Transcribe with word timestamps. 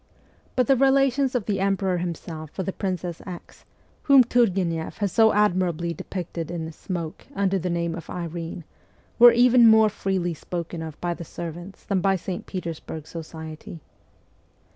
But 0.55 0.65
the 0.65 0.75
relations 0.75 1.35
of 1.35 1.45
the 1.45 1.59
emperor 1.59 1.97
himself 1.99 2.57
with 2.57 2.65
the 2.65 2.73
Princess 2.73 3.21
X., 3.27 3.65
whom 4.05 4.23
Turgueneff 4.23 4.97
has 4.97 5.11
so 5.11 5.31
admirably 5.31 5.93
depicted 5.93 6.49
in' 6.49 6.71
Smoke' 6.71 7.27
under 7.35 7.59
the 7.59 7.69
name 7.69 7.93
of 7.93 8.09
Irene, 8.09 8.63
were 9.19 9.31
even 9.31 9.67
more 9.67 9.89
freely 9.89 10.33
spoken 10.33 10.81
of 10.81 10.99
by 11.01 11.13
the 11.13 11.23
servants 11.23 11.83
than 11.85 12.01
by 12.01 12.15
St. 12.15 12.47
Petersburg 12.47 13.05
society. 13.05 13.79